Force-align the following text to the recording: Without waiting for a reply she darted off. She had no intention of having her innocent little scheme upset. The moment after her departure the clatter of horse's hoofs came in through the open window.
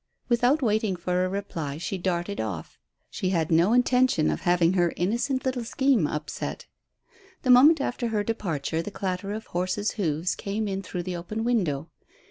Without 0.29 0.63
waiting 0.63 0.95
for 0.95 1.23
a 1.23 1.29
reply 1.29 1.77
she 1.77 1.99
darted 1.99 2.41
off. 2.41 2.79
She 3.11 3.29
had 3.29 3.51
no 3.51 3.71
intention 3.71 4.31
of 4.31 4.41
having 4.41 4.73
her 4.73 4.91
innocent 4.97 5.45
little 5.45 5.63
scheme 5.63 6.07
upset. 6.07 6.65
The 7.43 7.51
moment 7.51 7.79
after 7.79 8.07
her 8.07 8.23
departure 8.23 8.81
the 8.81 8.89
clatter 8.89 9.31
of 9.31 9.45
horse's 9.45 9.91
hoofs 9.91 10.33
came 10.33 10.67
in 10.67 10.81
through 10.81 11.03
the 11.03 11.15
open 11.17 11.43
window. 11.43 11.91